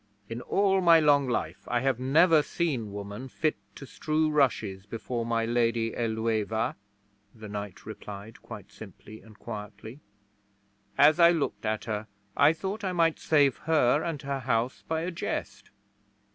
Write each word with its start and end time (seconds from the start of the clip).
'In 0.29 0.41
all 0.41 0.81
my 0.81 0.99
long 0.99 1.27
life 1.29 1.61
I 1.67 1.81
have 1.81 1.99
never 1.99 2.41
seen 2.41 2.91
woman 2.91 3.27
fit 3.29 3.55
to 3.75 3.85
strew 3.85 4.31
rushes 4.31 4.87
before 4.87 5.27
my 5.27 5.45
Lady 5.45 5.91
Ælueva,' 5.91 6.73
the 7.35 7.47
knight 7.47 7.85
replied, 7.85 8.41
quite 8.41 8.71
simply 8.71 9.21
and 9.21 9.37
quietly. 9.37 9.99
'As 10.97 11.19
I 11.19 11.29
looked 11.29 11.67
at 11.67 11.85
her 11.85 12.07
I 12.35 12.51
thought 12.51 12.83
I 12.83 12.93
might 12.93 13.19
save 13.19 13.57
her 13.69 14.01
and 14.01 14.19
her 14.23 14.39
house 14.39 14.83
by 14.87 15.01
a 15.01 15.11
jest. 15.11 15.69